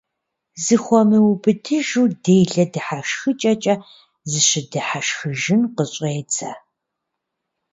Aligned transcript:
Зыхуэмыубыдыжу 0.63 2.05
делэ 2.23 2.63
дыхьэшхыкӀэкӀэ 2.71 3.75
зыщыдыхьэшхыжын 4.29 5.61
къыщӀедзэ. 5.75 6.51